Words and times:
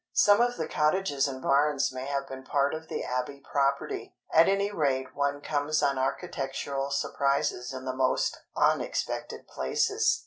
Some 0.13 0.41
of 0.41 0.57
the 0.57 0.67
cottages 0.67 1.27
and 1.27 1.43
barns 1.43 1.93
may 1.93 2.05
have 2.07 2.27
been 2.27 2.41
part 2.43 2.73
of 2.73 2.87
the 2.87 3.03
Abbey 3.03 3.39
property; 3.39 4.15
at 4.33 4.49
any 4.49 4.71
rate 4.71 5.15
one 5.15 5.41
comes 5.41 5.83
on 5.83 5.99
architectural 5.99 6.89
surprises 6.89 7.71
in 7.71 7.85
the 7.85 7.95
most 7.95 8.35
unexpected 8.55 9.47
places. 9.47 10.19